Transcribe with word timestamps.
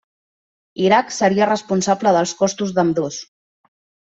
Iraq 0.85 1.13
seria 1.17 1.49
responsable 1.49 2.15
dels 2.17 2.35
costos 2.41 2.73
d'ambdós. 2.79 3.21